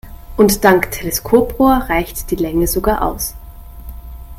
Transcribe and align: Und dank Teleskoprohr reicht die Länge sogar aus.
Und 0.35 0.63
dank 0.63 0.89
Teleskoprohr 0.89 1.85
reicht 1.87 2.31
die 2.31 2.35
Länge 2.35 2.65
sogar 2.65 3.03
aus. 3.03 3.35